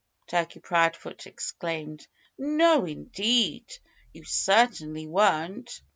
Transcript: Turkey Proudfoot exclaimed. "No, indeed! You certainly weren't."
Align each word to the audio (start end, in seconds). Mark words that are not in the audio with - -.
Turkey 0.25 0.59
Proudfoot 0.59 1.27
exclaimed. 1.27 2.07
"No, 2.35 2.85
indeed! 2.85 3.71
You 4.15 4.23
certainly 4.25 5.05
weren't." 5.05 5.83